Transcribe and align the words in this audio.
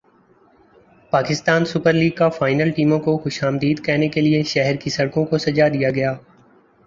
Pakistan 1.13 1.65
super 1.65 1.93
league 1.93 2.11
کا 2.17 2.29
final 2.29 2.71
ٹیموں 2.71 2.99
کو 2.99 3.17
خوش 3.17 3.41
مدید 3.45 3.83
کہنے 3.85 4.07
کے 4.07 4.21
لئے 4.21 4.41
شہر 4.53 4.75
کی 4.75 4.89
سڑکوں 4.89 5.25
کوسجا 5.25 5.67
دیا 5.73 5.89
گیا 5.89 6.13